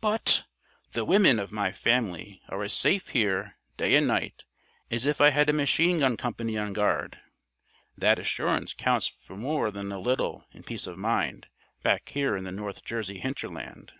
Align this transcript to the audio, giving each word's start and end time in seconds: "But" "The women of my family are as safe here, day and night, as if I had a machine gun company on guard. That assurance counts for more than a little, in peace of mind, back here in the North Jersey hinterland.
"But" 0.00 0.44
"The 0.92 1.04
women 1.04 1.40
of 1.40 1.50
my 1.50 1.72
family 1.72 2.40
are 2.48 2.62
as 2.62 2.72
safe 2.72 3.08
here, 3.08 3.56
day 3.76 3.96
and 3.96 4.06
night, 4.06 4.44
as 4.92 5.06
if 5.06 5.20
I 5.20 5.30
had 5.30 5.50
a 5.50 5.52
machine 5.52 5.98
gun 5.98 6.16
company 6.16 6.56
on 6.56 6.72
guard. 6.72 7.18
That 7.98 8.20
assurance 8.20 8.74
counts 8.74 9.08
for 9.08 9.36
more 9.36 9.72
than 9.72 9.90
a 9.90 9.98
little, 9.98 10.44
in 10.52 10.62
peace 10.62 10.86
of 10.86 10.98
mind, 10.98 11.48
back 11.82 12.10
here 12.10 12.36
in 12.36 12.44
the 12.44 12.52
North 12.52 12.84
Jersey 12.84 13.18
hinterland. 13.18 13.90